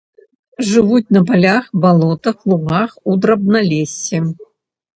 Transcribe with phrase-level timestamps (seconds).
[0.69, 4.27] Жывуць на палях, балотах, лугах, у драбналессі.